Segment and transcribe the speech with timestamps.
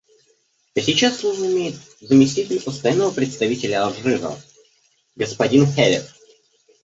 [0.75, 4.35] А сейчас слово имеет заместитель Постоянного представителя Алжира
[5.15, 6.15] господин Хелиф.